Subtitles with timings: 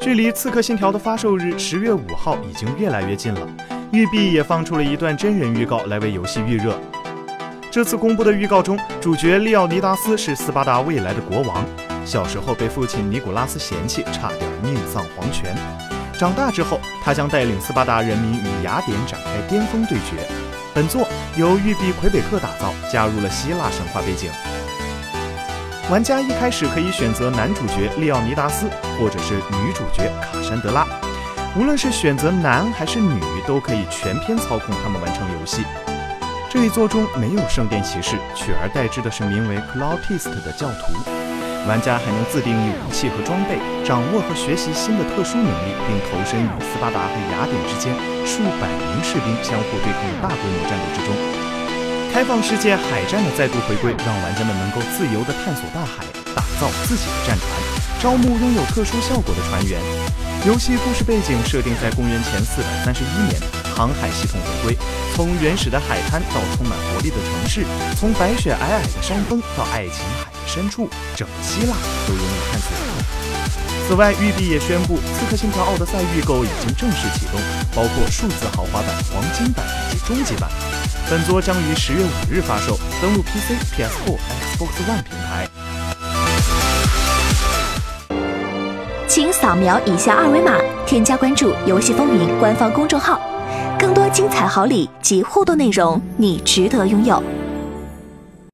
[0.00, 3.46] 距离《刺客信条》的发售日十月五号已经越来越近了，
[3.92, 6.74] 育碧也放出了一段真人预告来为游戏预热。
[7.70, 11.62] 这次公布的预告中，主角利奥尼达斯是斯巴达未来的国王，
[12.06, 15.54] 小时候被父亲尼古拉斯嫌弃，差点命丧黄泉。
[16.18, 20.26] 长大之后，他将带领斯巴达人民与雅典展开巅峰对决。
[20.74, 21.06] 本作
[21.36, 24.30] 由育碧魁北克打造，加入了希腊神话背景。
[25.90, 30.86] 玩家一开始可以选择男主角利奥尼达斯，或者是女主角卡珊德拉。
[31.58, 35.64] 无论是选择男还是女，都可以全篇操控他们完成游戏。
[36.48, 40.94] 这一作中没有圣殿骑士，取而代之的是名为 Cloutist 的教徒。
[41.66, 47.90] 玩家还能自定义武器和装备，掌握和学习新的特殊能力，并投身与斯巴达和雅典之间
[48.22, 51.10] 数百名士兵相互对抗的大规模战斗之中。
[52.12, 57.48] 开放世界海战的再度回归，让玩家们能够自由地探索大海，打造自己的战船，
[58.02, 59.80] 招募拥有特殊效果的船员。
[60.44, 63.40] 游戏故事背景设定在公元前四百三十一年，
[63.76, 64.78] 航海系统回归，
[65.14, 67.64] 从原始的海滩到充满活力的城市，
[67.96, 70.39] 从白雪皑皑的山峰到爱琴海。
[70.52, 71.76] 深处，整个希腊
[72.08, 72.68] 都有你探索。
[73.86, 77.40] 此外，育碧也宣布，《刺客信条：奥德赛》预购已经正式启动，
[77.72, 80.50] 包括数字豪华版、黄金版以及终极版。
[81.08, 84.18] 本作将于十月五日发售，登陆 PC、PS4、
[84.56, 85.48] Xbox One 平台。
[89.06, 93.20] 请扫描以下二维码，添加关注“游戏风云”官方公众号，
[93.78, 97.22] 更多精彩好礼及互动内容，你值得拥有。